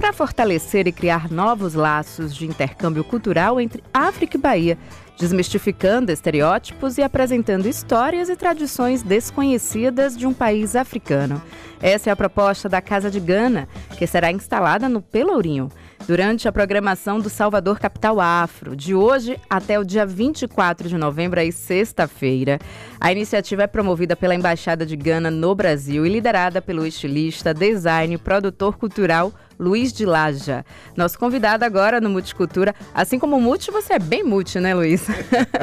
[0.00, 4.78] para fortalecer e criar novos laços de intercâmbio cultural entre África e Bahia,
[5.18, 11.40] desmistificando estereótipos e apresentando histórias e tradições desconhecidas de um país africano.
[11.82, 13.68] Essa é a proposta da Casa de Gana,
[13.98, 15.68] que será instalada no Pelourinho
[16.06, 21.40] durante a programação do Salvador Capital Afro, de hoje até o dia 24 de novembro,
[21.40, 22.58] aí sexta-feira.
[22.98, 28.14] A iniciativa é promovida pela Embaixada de Gana no Brasil e liderada pelo estilista, design
[28.14, 29.30] e produtor cultural
[29.60, 30.64] Luiz de Laja.
[30.96, 35.06] Nosso convidado agora no Multicultura, assim como Multi, você é bem multi, né, Luiz?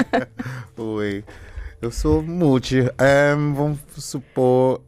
[0.77, 1.23] Oi,
[1.81, 2.81] eu sou multi.
[2.81, 4.81] Um, vamos supor,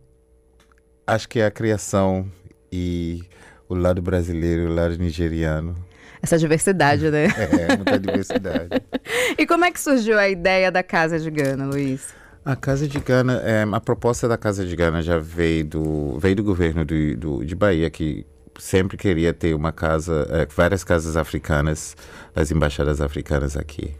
[1.08, 2.32] acho que é a criação
[2.72, 3.24] e
[3.68, 5.76] o lado brasileiro, o lado nigeriano.
[6.22, 7.28] Essa diversidade, né?
[7.38, 8.70] É, muita diversidade.
[9.38, 12.14] e como é que surgiu a ideia da Casa de Gana, Luiz?
[12.46, 16.36] A Casa de Gana, é, a proposta da Casa de Gana já veio do, veio
[16.36, 18.26] do governo do, do, de Bahia, que
[18.60, 21.96] sempre queria ter uma casa, é, várias casas africanas,
[22.36, 23.96] as embaixadas africanas aqui.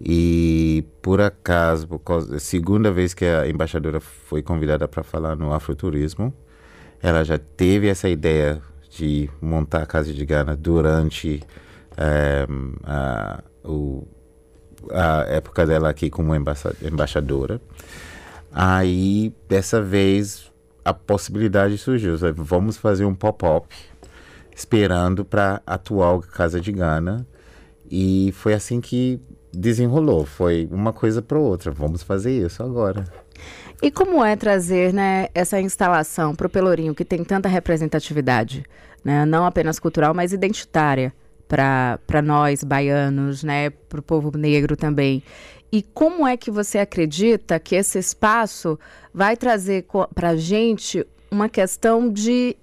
[0.00, 5.52] E por acaso, por causa, segunda vez que a embaixadora foi convidada para falar no
[5.52, 6.32] Afroturismo,
[7.02, 11.42] ela já teve essa ideia de montar a Casa de Gana durante
[11.96, 12.46] é,
[12.84, 14.06] a, o,
[14.90, 17.60] a época dela aqui como embaixadora.
[18.52, 20.45] Aí, dessa vez,
[20.86, 22.14] a possibilidade surgiu.
[22.36, 23.66] Vamos fazer um pop-up
[24.54, 27.26] esperando para a atual Casa de Gana.
[27.90, 29.20] E foi assim que
[29.52, 30.24] desenrolou.
[30.24, 31.72] Foi uma coisa para outra.
[31.72, 33.04] Vamos fazer isso agora.
[33.82, 38.64] E como é trazer né, essa instalação para o Pelourinho, que tem tanta representatividade,
[39.04, 41.12] né, não apenas cultural, mas identitária
[41.48, 45.20] para nós baianos, né, para o povo negro também?
[45.72, 48.78] E como é que você acredita que esse espaço
[49.12, 52.56] vai trazer para a gente uma questão de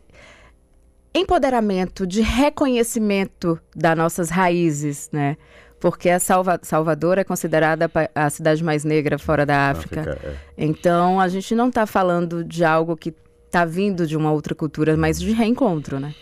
[1.14, 5.38] empoderamento, de reconhecimento das nossas raízes, né?
[5.84, 10.00] porque a Salva Salvador é considerada a cidade mais negra fora da África.
[10.00, 10.38] África é.
[10.58, 13.14] Então, a gente não está falando de algo que
[13.48, 16.16] está vindo de uma outra cultura, mas de reencontro, né?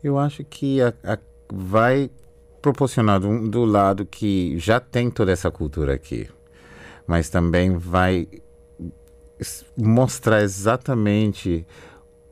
[0.00, 1.18] Eu acho que a, a
[1.52, 2.08] vai
[2.60, 6.28] proporcionar do, do lado que já tem toda essa cultura aqui,
[7.06, 8.28] mas também vai
[9.76, 11.66] mostrar exatamente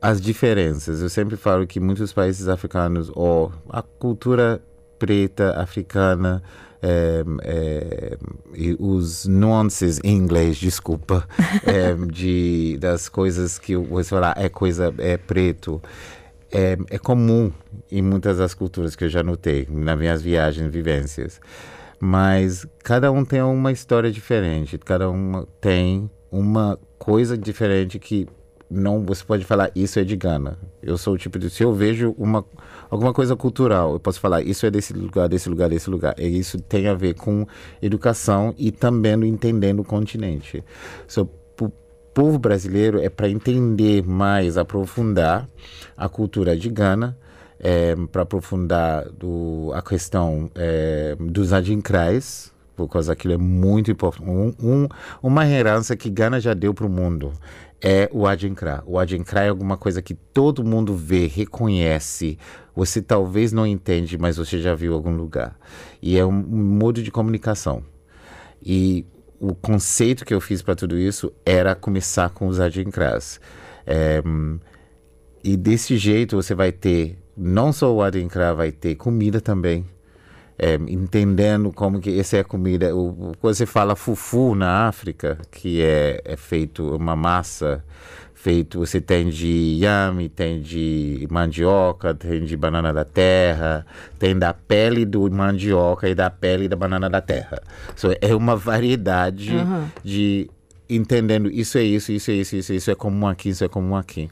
[0.01, 1.01] as diferenças.
[1.01, 4.61] Eu sempre falo que muitos países africanos, ou a cultura
[4.97, 6.43] preta africana,
[6.81, 8.17] é, é,
[8.79, 11.27] os nuances em inglês, desculpa,
[11.65, 15.81] é, de, das coisas que você falar é coisa, é preto.
[16.51, 17.51] É, é comum
[17.91, 21.39] em muitas das culturas que eu já notei nas minhas viagens, vivências.
[21.99, 28.27] Mas cada um tem uma história diferente, cada um tem uma coisa diferente que
[28.69, 30.57] não você pode falar isso é de Gana.
[30.81, 32.45] Eu sou o tipo de se eu vejo uma
[32.89, 33.93] alguma coisa cultural.
[33.93, 36.15] Eu posso falar, isso é desse lugar, desse lugar, desse lugar.
[36.17, 37.45] E isso tem a ver com
[37.81, 40.63] educação e também entendendo o continente.
[41.07, 41.29] So,
[42.13, 45.49] povo brasileiro é para entender mais, aprofundar
[45.95, 47.17] a cultura de Gana,
[47.59, 54.29] é, para aprofundar do, a questão é, dos adincrais, por causa aquilo é muito importante.
[54.29, 54.87] Um, um,
[55.21, 57.33] uma herança que Gana já deu para o mundo
[57.81, 58.83] é o Adinkra.
[58.85, 62.37] O Adinkra é alguma coisa que todo mundo vê, reconhece.
[62.75, 65.57] Você talvez não entende, mas você já viu em algum lugar.
[66.01, 67.83] E é um, um modo de comunicação.
[68.61, 69.05] E
[69.39, 73.39] o conceito que eu fiz para tudo isso era começar com os Adinkras.
[73.85, 74.21] É,
[75.43, 79.85] e desse jeito você vai ter, não só o Adinkra, vai ter comida também
[80.59, 82.93] é, entendendo como que essa é a comida.
[82.93, 87.83] O, você fala fufu na África, que é, é feito uma massa
[88.41, 93.85] feito, você tem de yame, tem de mandioca, tem de banana da terra,
[94.17, 97.61] tem da pele do mandioca e da pele da banana da terra.
[97.97, 99.85] So, é uma variedade uhum.
[100.01, 100.49] de
[100.89, 103.67] entendendo isso é isso, isso é isso, isso, é isso é comum aqui, isso é
[103.67, 104.29] comum aqui.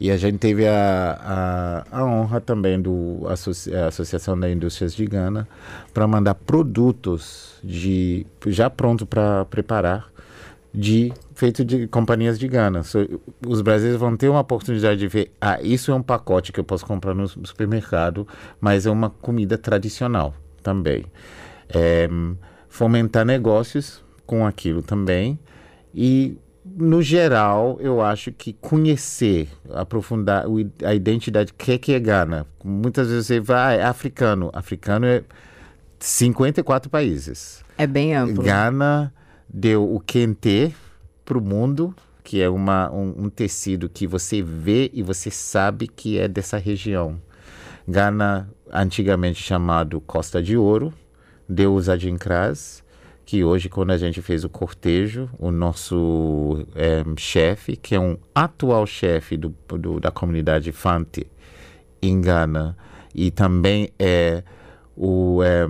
[0.00, 5.04] E a gente teve a, a, a honra também do Associ, Associação da Indústrias de
[5.04, 5.46] Gana
[5.92, 10.11] para mandar produtos de já pronto para preparar
[10.74, 12.82] de feito de companhias de Gana.
[12.82, 16.58] So, os brasileiros vão ter uma oportunidade de ver, ah, isso é um pacote que
[16.58, 18.26] eu posso comprar no supermercado,
[18.60, 21.04] mas é uma comida tradicional também.
[21.68, 22.08] É,
[22.68, 25.38] fomentar negócios com aquilo também
[25.94, 30.46] e, no geral, eu acho que conhecer, aprofundar
[30.84, 32.46] a identidade, que é, que é Gana.
[32.64, 34.50] Muitas vezes você vai, ah, é africano.
[34.54, 35.22] Africano é
[35.98, 37.62] 54 países.
[37.76, 38.42] É bem amplo.
[38.42, 39.12] Gana
[39.52, 40.74] deu o quente
[41.24, 41.94] para o mundo,
[42.24, 46.56] que é uma, um, um, tecido que você vê e você sabe que é dessa
[46.56, 47.20] região.
[47.86, 50.92] Gana, antigamente chamado Costa de Ouro,
[51.48, 52.82] deu os adincrás,
[53.24, 58.16] que hoje, quando a gente fez o cortejo, o nosso é, chefe, que é um
[58.34, 61.26] atual chefe do, do, da comunidade Fante
[62.00, 62.76] em Gana,
[63.14, 64.42] e também é
[64.96, 65.64] o é,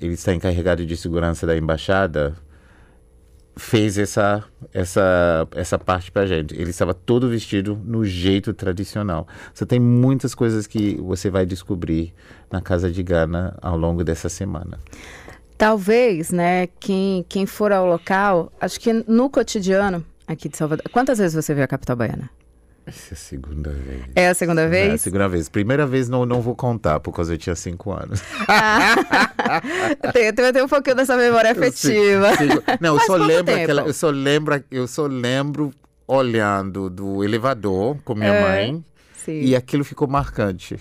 [0.00, 2.34] ele está encarregado de segurança da embaixada,
[3.56, 6.54] fez essa essa essa parte pra gente.
[6.54, 9.26] Ele estava todo vestido no jeito tradicional.
[9.52, 12.12] Você tem muitas coisas que você vai descobrir
[12.50, 14.78] na casa de Gana ao longo dessa semana.
[15.56, 20.84] Talvez, né, quem quem for ao local, acho que no cotidiano aqui de Salvador.
[20.90, 22.30] Quantas vezes você viu a capital baiana?
[22.86, 24.04] Essa é a segunda vez.
[24.14, 24.90] É a segunda vez?
[24.90, 25.48] É a segunda vez.
[25.48, 28.22] Primeira vez não, não vou contar, porque eu tinha cinco anos.
[28.46, 28.94] Ah,
[30.12, 32.28] tem, tem, tem um pouquinho dessa memória afetiva.
[32.80, 35.72] Não, eu só lembro aquela, eu só lembro, eu só lembro
[36.06, 38.84] olhando do elevador com minha é, mãe.
[39.24, 39.40] Sim.
[39.40, 40.78] E aquilo ficou marcante.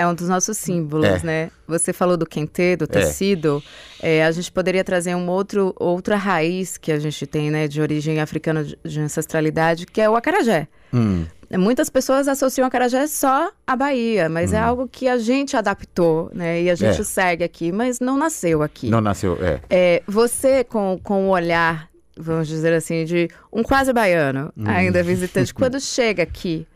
[0.00, 1.22] É um dos nossos símbolos, é.
[1.22, 1.50] né?
[1.68, 2.86] Você falou do quentê, do é.
[2.86, 3.62] tecido.
[4.02, 4.24] É.
[4.24, 7.68] A gente poderia trazer um outro, outra raiz que a gente tem, né?
[7.68, 10.68] De origem africana, de ancestralidade, que é o acarajé.
[10.92, 11.26] Hum.
[11.58, 14.60] Muitas pessoas associam a Carajé só à Bahia, mas é hum.
[14.60, 16.62] é algo que a gente adaptou, né?
[16.62, 17.04] E a gente é.
[17.04, 18.88] segue aqui, mas não nasceu aqui.
[18.88, 19.60] Não nasceu, é.
[19.68, 24.64] é você, com, com o olhar, vamos dizer assim, de um quase baiano, hum.
[24.66, 26.66] ainda visitante, quando chega aqui,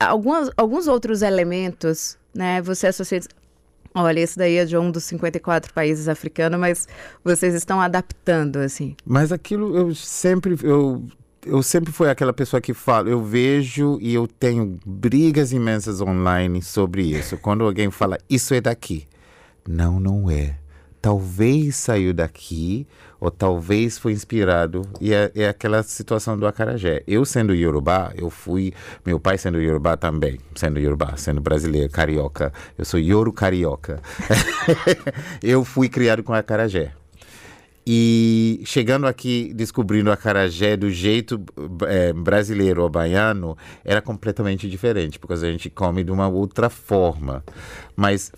[0.00, 2.60] alguns, alguns outros elementos, né?
[2.62, 3.20] Você associa
[3.94, 6.88] Olha, esse daí é de um dos 54 países africanos, mas
[7.22, 8.96] vocês estão adaptando, assim.
[9.04, 11.06] Mas aquilo eu sempre eu
[11.44, 16.62] eu sempre fui aquela pessoa que fala, eu vejo e eu tenho brigas imensas online
[16.62, 17.36] sobre isso.
[17.36, 19.08] Quando alguém fala, isso é daqui.
[19.68, 20.56] Não, não é.
[21.02, 22.86] Talvez saiu daqui,
[23.18, 24.82] ou talvez foi inspirado.
[25.00, 27.02] E é, é aquela situação do acarajé.
[27.08, 28.72] Eu sendo Yorubá, eu fui.
[29.04, 30.38] Meu pai sendo Yorubá também.
[30.54, 32.52] Sendo Yorubá, sendo brasileiro, carioca.
[32.78, 34.00] Eu sou Yoru carioca.
[35.42, 36.92] eu fui criado com acarajé.
[37.84, 41.42] E chegando aqui, descobrindo a carajé do jeito
[41.88, 47.44] é, brasileiro ou baiano, era completamente diferente, porque a gente come de uma outra forma.
[47.96, 48.30] Mas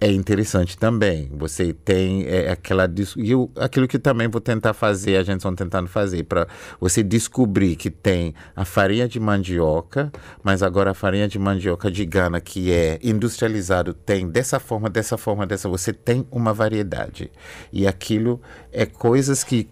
[0.00, 1.28] é interessante também.
[1.32, 2.88] Você tem é, aquela.
[3.16, 6.46] E eu, aquilo que também vou tentar fazer, a gente está tentando fazer, para
[6.80, 10.12] você descobrir que tem a farinha de mandioca,
[10.42, 15.18] mas agora a farinha de mandioca de Gana, que é industrializado, tem dessa forma, dessa
[15.18, 15.68] forma, dessa.
[15.68, 17.30] Você tem uma variedade.
[17.72, 18.40] E aquilo
[18.70, 19.68] é coisas que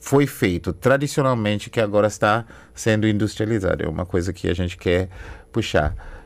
[0.00, 2.44] foi feito tradicionalmente que agora está
[2.74, 3.84] sendo industrializado.
[3.84, 5.08] É uma coisa que a gente quer
[5.52, 6.17] puxar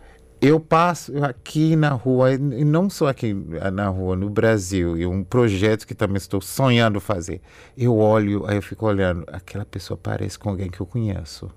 [0.42, 3.32] eu passo aqui na rua, e não só aqui
[3.72, 7.40] na rua, no Brasil, e um projeto que também estou sonhando fazer.
[7.78, 11.48] Eu olho, aí eu fico olhando, aquela pessoa parece com alguém que eu conheço.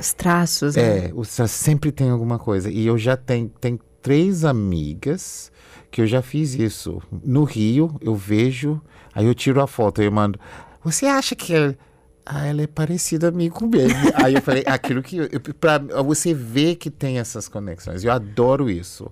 [0.00, 1.12] Os traços, é, né?
[1.14, 2.70] É, sempre tem alguma coisa.
[2.70, 5.52] E eu já tenho, tenho três amigas
[5.90, 7.02] que eu já fiz isso.
[7.22, 8.80] No Rio, eu vejo,
[9.14, 10.40] aí eu tiro a foto, eu mando.
[10.82, 11.76] Você acha que
[12.24, 13.98] ah, ela é parecida a mim com mesmo.
[14.14, 15.28] Aí eu falei, aquilo que.
[15.60, 18.04] Para você ver que tem essas conexões.
[18.04, 19.10] Eu adoro isso.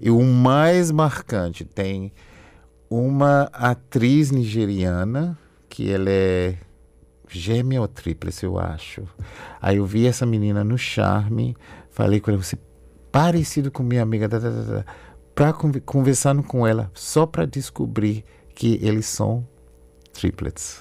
[0.00, 2.12] E o mais marcante tem
[2.90, 5.38] uma atriz nigeriana
[5.68, 6.58] que ela é
[7.28, 9.02] gêmea ou tríplice, eu acho.
[9.60, 11.56] Aí eu vi essa menina no Charme,
[11.90, 12.58] falei com ela, você é
[13.10, 14.84] parecido com minha amiga, da, da, da,
[15.34, 19.46] pra, conversando com ela, só para descobrir que eles são
[20.12, 20.80] triplets.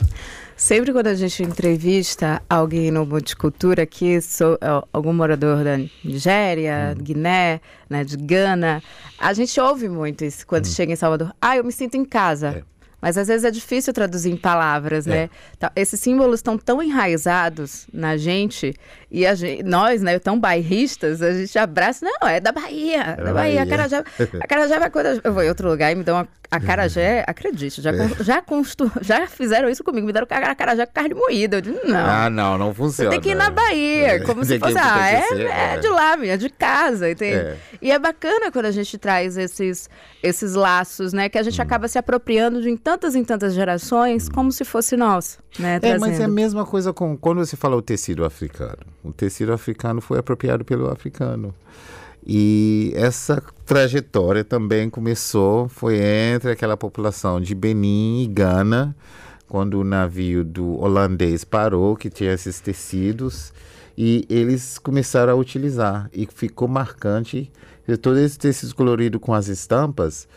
[0.57, 6.95] Sempre quando a gente entrevista alguém no Multicultura aqui, sou, é, algum morador da Nigéria,
[6.97, 7.03] hum.
[7.03, 7.59] Guiné,
[7.89, 8.81] né, de Gana,
[9.19, 10.69] a gente ouve muito isso quando hum.
[10.69, 11.35] chega em Salvador.
[11.41, 12.63] Ah, eu me sinto em casa.
[12.71, 12.74] É.
[13.05, 15.15] Mas às vezes é difícil traduzir em palavras, né?
[15.15, 15.29] é.
[15.61, 15.69] né?
[15.75, 18.73] Esses símbolos estão tão enraizados na gente
[19.11, 23.31] e gente, nós, né, tão bairristas, a gente abraça, não, é da Bahia, é da
[23.31, 23.33] Bahia.
[23.33, 23.61] Bahia.
[23.61, 24.03] A Carajé,
[24.41, 27.23] a Carajé vai quando eu vou em outro lugar e me dão uma a carajé,
[27.27, 28.23] acredite, já, é.
[28.23, 31.57] já, constru, já fizeram isso comigo, me deram carajé com carne moída.
[31.57, 32.05] Eu disse, não.
[32.05, 33.09] Ah, não, não funciona.
[33.09, 34.19] Você tem que ir na Bahia, é.
[34.19, 37.35] como se fosse, ah, é, é, é, de lá, minha, de casa, entende?
[37.35, 37.57] É.
[37.81, 39.89] E é bacana quando a gente traz esses,
[40.21, 41.63] esses laços, né, que a gente hum.
[41.63, 45.97] acaba se apropriando de em tantas e tantas gerações, como se fosse nosso, né, É,
[45.97, 48.77] mas é a mesma coisa com, quando você fala o tecido africano.
[49.03, 51.53] O tecido africano foi apropriado pelo africano.
[52.25, 58.95] E essa trajetória também começou, foi entre aquela população de Benin e Gana,
[59.47, 63.53] quando o navio do holandês parou, que tinha esses tecidos,
[63.97, 66.09] e eles começaram a utilizar.
[66.13, 67.51] E ficou marcante,
[68.01, 70.27] todo esse tecido colorido com as estampas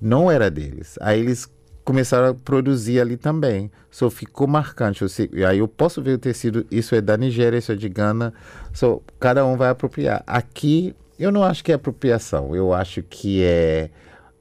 [0.00, 0.98] não era deles.
[1.00, 1.48] Aí eles
[1.88, 3.70] começaram a produzir ali também.
[3.90, 5.02] Só ficou marcante.
[5.32, 8.34] e aí eu posso ver o tecido, isso é da Nigéria, isso é de Gana.
[8.74, 10.22] So, cada um vai apropriar.
[10.26, 13.88] Aqui eu não acho que é apropriação, eu acho que é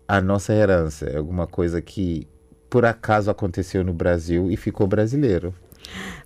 [0.05, 2.27] a nossa herança, é alguma coisa que
[2.69, 5.53] por acaso aconteceu no Brasil e ficou brasileiro.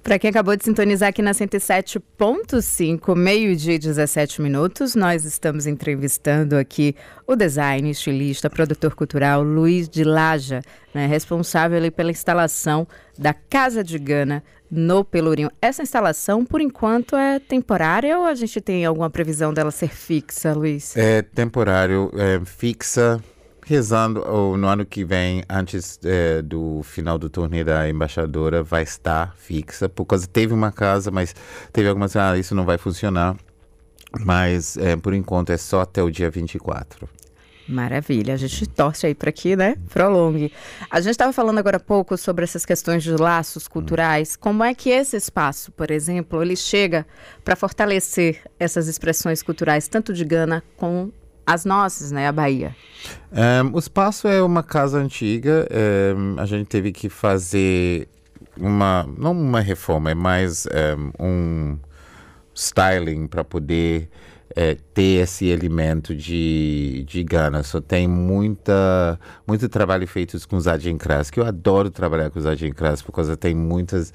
[0.04, 6.58] Para quem acabou de sintonizar aqui na 107.5, meio-dia e 17 minutos, nós estamos entrevistando
[6.58, 6.96] aqui
[7.28, 10.62] o designer, estilista, produtor cultural Luiz de Laja,
[10.94, 12.88] né, responsável pela instalação
[13.18, 15.52] da Casa de Gana no Pelourinho.
[15.62, 20.54] Essa instalação, por enquanto, é temporária ou a gente tem alguma previsão dela ser fixa,
[20.54, 20.98] Luiz?
[20.98, 23.22] É temporário, é fixa
[23.72, 24.20] rezando
[24.58, 29.88] no ano que vem, antes é, do final do torneio da embaixadora, vai estar fixa,
[29.88, 31.34] por causa teve uma casa, mas
[31.72, 33.38] teve algumas, ah, isso não vai funcionar.
[34.20, 37.08] Mas é, por enquanto é só até o dia 24.
[37.66, 40.52] Maravilha, a gente torce aí para que, né, prolongue.
[40.90, 44.36] A gente estava falando agora há pouco sobre essas questões de laços culturais.
[44.36, 47.06] Como é que esse espaço, por exemplo, ele chega
[47.46, 51.14] para fortalecer essas expressões culturais, tanto de Gana como
[51.46, 52.76] as nossas, né, a Bahia?
[53.74, 55.68] O espaço é uma casa antiga.
[56.38, 58.08] A gente teve que fazer
[58.58, 60.68] uma, não uma reforma, é mais
[61.20, 61.80] um, um
[62.54, 64.10] styling para poder
[64.56, 67.64] é, ter esse elemento de, de Gana.
[67.64, 72.46] Só tem muita, muito trabalho feito com os Agencras, que eu adoro trabalhar com os
[72.46, 74.14] Agencras, porque tem muitas.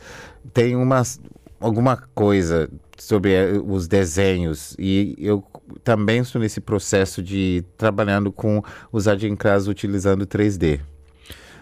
[0.52, 1.21] Tem umas,
[1.61, 5.45] alguma coisa sobre eh, os desenhos e eu
[5.83, 10.81] também estou nesse processo de trabalhando com os Agencras utilizando 3D.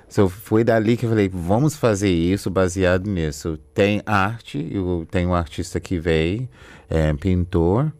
[0.08, 3.58] So, foi dali que eu falei, vamos fazer isso baseado nisso.
[3.72, 6.48] Tem arte, eu tenho um artista que veio,
[6.88, 7.92] é, pintor.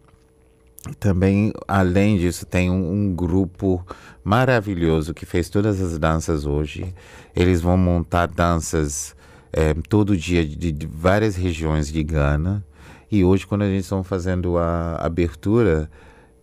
[1.01, 3.85] Também, além disso, tem um, um, grupo
[4.23, 6.95] maravilhoso que fez todas as danças hoje.
[7.35, 9.17] Eles vão montar danças
[9.57, 12.65] é, todo dia de, de, várias regiões de Gana.
[13.11, 15.89] E hoje, quando a gente está fazendo a abertura,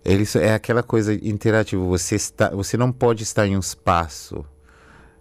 [0.03, 1.84] eles, é aquela coisa interativa.
[1.84, 4.46] Você, está, você não pode estar em um espaço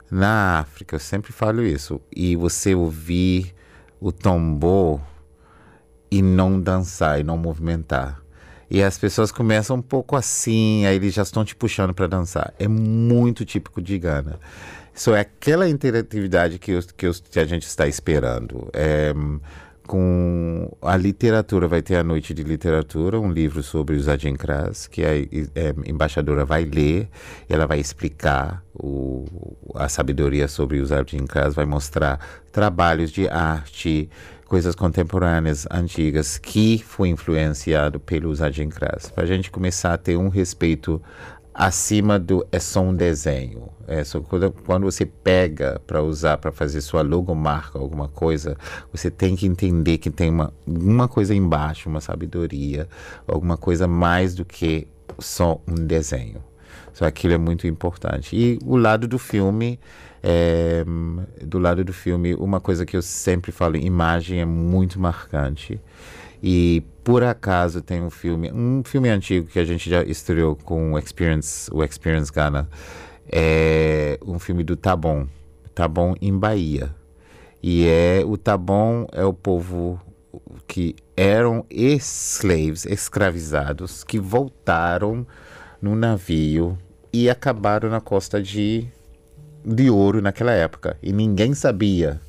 [0.09, 3.55] na África, eu sempre falo isso, e você ouvir
[4.01, 5.01] o tambor
[6.11, 8.21] e não dançar e não movimentar.
[8.69, 12.55] E as pessoas começam um pouco assim, aí eles já estão te puxando para dançar.
[12.59, 14.39] É muito típico de Gana.
[14.95, 18.69] Isso é aquela interatividade que, que, que a gente está esperando.
[18.73, 19.15] É,
[19.91, 25.03] com a literatura, vai ter a noite de literatura, um livro sobre os Adinkras, que
[25.05, 27.09] a, a, embaixadora vai ler,
[27.49, 29.25] ela vai explicar o,
[29.75, 32.21] a sabedoria sobre os Adinkras, vai mostrar
[32.53, 34.09] trabalhos de arte,
[34.45, 40.29] coisas contemporâneas, antigas, que foi influenciado pelos Adinkras, para a gente começar a ter um
[40.29, 41.03] respeito
[41.54, 43.69] acima do é só um desenho.
[43.87, 48.57] É só quando, quando você pega para usar para fazer sua logomarca, alguma coisa,
[48.92, 52.88] você tem que entender que tem uma, uma coisa embaixo, uma sabedoria,
[53.26, 54.87] alguma coisa mais do que
[55.19, 56.42] só um desenho.
[56.92, 58.37] Só aquilo é muito importante.
[58.37, 59.78] E o lado do filme,
[60.23, 60.85] é,
[61.42, 65.80] do lado do filme, uma coisa que eu sempre falo, imagem é muito marcante.
[66.43, 70.93] E por acaso tem um filme, um filme antigo que a gente já estreou com
[70.93, 72.69] o Experience, o Experience Ghana,
[73.31, 75.27] é um filme do Tabon,
[75.75, 76.95] Tabon em Bahia.
[77.63, 80.01] E é o Tabon é o povo
[80.67, 85.27] que eram slaves, escravizados, que voltaram
[85.83, 86.79] no navio
[87.13, 88.87] e acabaram na costa de,
[89.65, 90.97] de ouro naquela época.
[91.03, 92.21] E ninguém sabia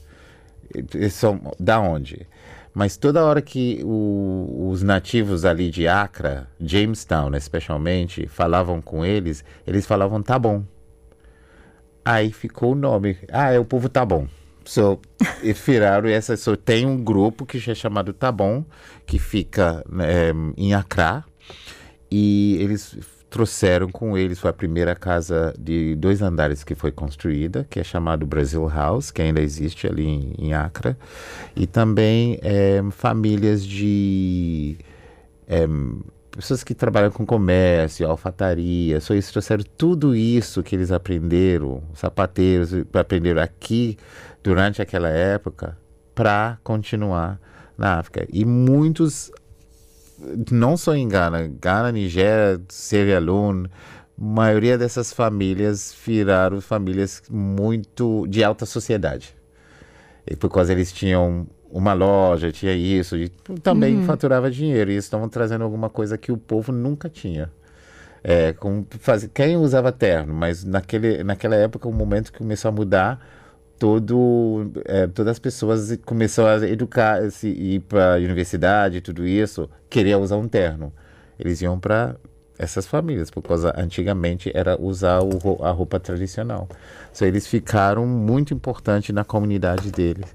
[1.09, 2.27] são, da onde.
[2.73, 9.43] Mas toda hora que o, os nativos ali de Accra, Jamestown especialmente, falavam com eles,
[9.67, 10.63] eles falavam tá bom.
[12.03, 13.17] Aí ficou o nome.
[13.31, 14.27] Ah, é o povo tá bom.
[14.63, 14.99] So,
[15.43, 16.37] e viraram essa.
[16.37, 18.63] So, tem um grupo que é chamado Tá Bom,
[19.05, 21.23] que fica é, em Accra.
[22.09, 22.97] E eles
[23.31, 27.83] trouxeram com eles foi a primeira casa de dois andares que foi construída, que é
[27.83, 30.97] chamado Brasil House, que ainda existe ali em, em Acre,
[31.55, 34.77] e também é, famílias de
[35.47, 35.65] é,
[36.29, 42.73] pessoas que trabalham com comércio, alfataria, só isso trouxeram tudo isso que eles aprenderam, sapateiros
[42.93, 43.97] aprenderam aqui
[44.43, 45.77] durante aquela época
[46.13, 47.39] para continuar
[47.77, 48.27] na África.
[48.29, 49.31] E muitos
[50.51, 53.69] não só em Ghana, Ghana, Nigéria, Sierra Leone,
[54.17, 59.35] maioria dessas famílias viraram famílias muito de alta sociedade.
[60.27, 63.29] E por causa eles tinham uma loja, tinha isso, e
[63.63, 64.05] também uhum.
[64.05, 64.91] faturava dinheiro.
[64.91, 67.51] E estavam trazendo alguma coisa que o povo nunca tinha.
[68.23, 72.71] É, com, faz, quem usava terno, mas naquele, naquela época, o momento que começou a
[72.71, 73.19] mudar,
[73.81, 79.67] todo, é, todas as pessoas começaram a educar, se ir para a universidade, tudo isso,
[79.89, 80.93] queria usar um terno.
[81.39, 82.15] Eles iam para
[82.59, 86.69] essas famílias, por causa antigamente era usar o, a roupa tradicional.
[87.11, 90.27] Então, eles ficaram muito importantes na comunidade deles.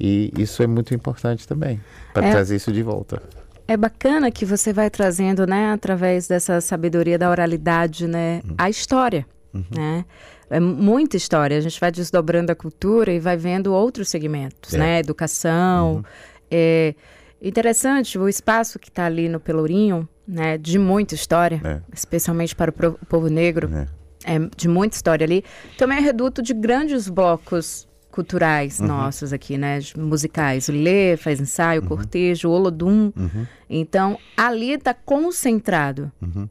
[0.00, 1.78] E isso é muito importante também,
[2.14, 3.22] para é, trazer isso de volta.
[3.68, 8.54] É bacana que você vai trazendo, né, através dessa sabedoria da oralidade, né, uhum.
[8.56, 9.64] a história, uhum.
[9.74, 10.04] né?
[10.48, 11.56] É muita história.
[11.56, 14.78] A gente vai desdobrando a cultura e vai vendo outros segmentos, é.
[14.78, 14.98] né?
[14.98, 15.96] Educação.
[15.96, 16.02] Uhum.
[16.50, 16.94] É
[17.40, 20.58] interessante o espaço que está ali no Pelourinho, né?
[20.58, 21.80] De muita história, é.
[21.94, 23.70] especialmente para o povo negro.
[24.24, 24.34] É.
[24.34, 25.44] é de muita história ali.
[25.78, 28.88] Também é reduto de grandes blocos culturais uhum.
[28.88, 29.78] nossos aqui, né?
[29.96, 30.68] Musicais.
[30.68, 31.88] O Lê faz ensaio, uhum.
[31.88, 33.12] cortejo, o Olodum.
[33.16, 33.46] Uhum.
[33.68, 36.10] Então, ali está concentrado.
[36.20, 36.48] Uhum.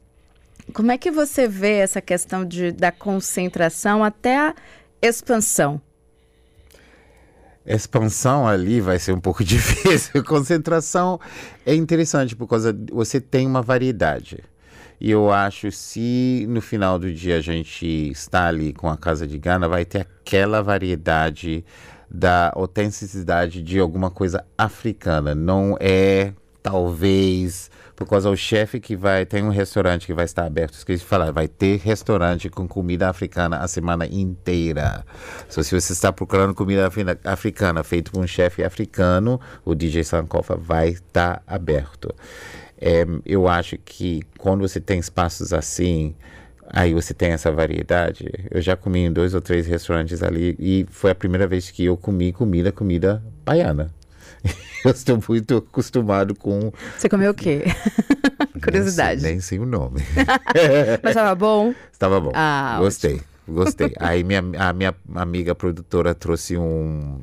[0.70, 4.54] Como é que você vê essa questão de, da concentração até a
[5.02, 5.80] expansão?
[7.64, 10.24] Expansão ali vai ser um pouco difícil.
[10.24, 11.20] Concentração
[11.64, 14.42] é interessante por causa você tem uma variedade.
[15.00, 19.26] E eu acho se no final do dia a gente está ali com a Casa
[19.26, 21.64] de Gana, vai ter aquela variedade
[22.10, 25.34] da autenticidade de alguma coisa africana.
[25.34, 30.44] Não é talvez por causa do chefe que vai tem um restaurante que vai estar
[30.44, 35.04] aberto esqueci de falar vai ter restaurante com comida africana a semana inteira
[35.48, 36.90] se você está procurando comida
[37.24, 42.14] africana feito por um chefe africano o DJ Sankofa vai estar aberto
[42.80, 46.14] é, eu acho que quando você tem espaços assim,
[46.66, 48.26] aí você tem essa variedade.
[48.50, 51.84] Eu já comi em dois ou três restaurantes ali e foi a primeira vez que
[51.84, 53.92] eu comi comida, comida baiana.
[54.84, 56.72] Eu estou muito acostumado com.
[56.96, 57.64] Você comeu o quê?
[58.62, 59.22] Curiosidade.
[59.22, 60.00] Nem sei, nem sei, o nome.
[61.02, 61.74] Mas estava bom?
[61.92, 62.32] Estava bom.
[62.34, 63.26] Ah, gostei, ótimo.
[63.48, 63.92] gostei.
[63.98, 67.20] Aí minha, a minha amiga produtora trouxe um.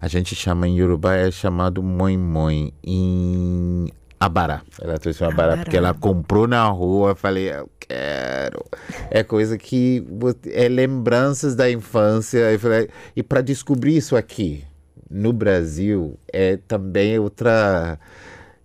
[0.00, 2.72] A gente chama em Yorubá, é chamado Moi Moi.
[2.82, 3.88] Em
[4.18, 4.62] Abará.
[4.80, 7.14] Ela trouxe uma Abará porque ela comprou na rua.
[7.14, 8.64] Falei, eu quero.
[9.10, 10.04] É coisa que
[10.46, 12.40] é lembranças da infância.
[12.58, 14.64] Falei, e para descobrir isso aqui
[15.12, 17.98] no Brasil é também outra.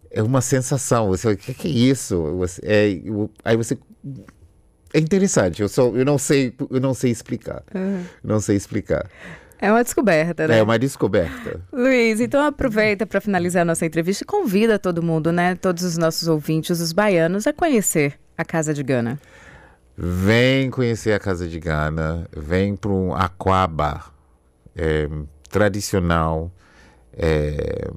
[0.09, 1.09] É uma sensação.
[1.09, 2.37] Você, o que, que é isso?
[2.37, 2.87] Você, é,
[3.43, 3.77] aí você
[4.93, 5.61] é interessante.
[5.61, 7.61] Eu só, eu não sei, eu não sei explicar.
[7.75, 8.03] Uhum.
[8.23, 9.09] Não sei explicar.
[9.59, 10.59] É uma descoberta, né?
[10.59, 11.59] É uma descoberta.
[11.73, 15.55] Luiz, então aproveita para finalizar a nossa entrevista e convida todo mundo, né?
[15.55, 19.19] Todos os nossos ouvintes, os baianos, a conhecer a Casa de Gana.
[19.97, 24.05] Vem conhecer a Casa de Gana, vem para um aquaba
[24.75, 25.09] é,
[25.49, 26.51] tradicional,
[27.13, 27.89] é,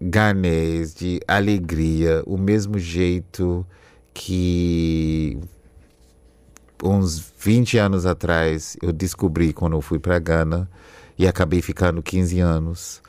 [0.00, 3.66] ganês, de alegria, o mesmo jeito
[4.14, 5.38] que
[6.82, 10.70] uns 20 anos atrás eu descobri quando eu fui para Gana
[11.18, 13.02] e acabei ficando 15 anos,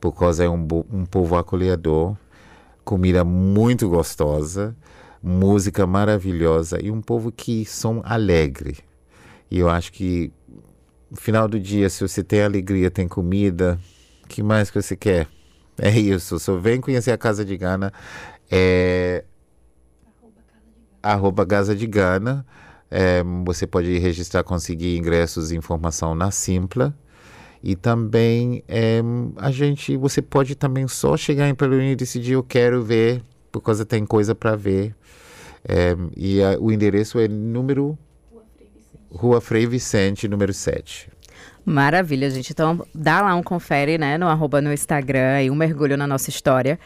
[0.00, 2.16] por causa é um, um povo acolhedor,
[2.84, 4.76] comida muito gostosa,
[5.20, 8.78] música maravilhosa e um povo que são alegre.
[9.50, 10.32] E eu acho que
[11.10, 13.78] no final do dia, se você tem alegria, tem comida,
[14.28, 15.28] que mais que você quer?
[15.78, 16.38] É isso.
[16.38, 17.92] Só vem conhecer a Casa de Gana.
[18.50, 19.24] É
[21.02, 22.44] arroba Casa de Gana.
[22.90, 26.96] É, você pode registrar, conseguir ingressos e informação na Simpla.
[27.62, 29.02] E também é,
[29.36, 33.60] a gente, você pode também só chegar em Pelourinho e decidir eu quero ver, por
[33.60, 34.94] causa tem coisa para ver.
[35.68, 37.98] É, e a, o endereço é número
[39.10, 41.08] Rua Frei Vicente, número 7.
[41.64, 42.52] Maravilha, gente.
[42.52, 46.30] Então dá lá um confere, né, no arroba no Instagram e um mergulho na nossa
[46.30, 46.78] história.